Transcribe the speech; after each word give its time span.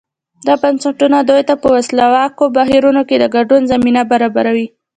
دا 0.45 0.53
بنسټونه 0.61 1.17
دوی 1.29 1.41
ته 1.49 1.53
په 1.61 1.67
ولسواکو 1.75 2.43
بهیرونو 2.57 3.01
کې 3.09 3.15
د 3.19 3.25
ګډون 3.35 3.61
زمینه 3.71 4.01
برابروي. 4.11 4.67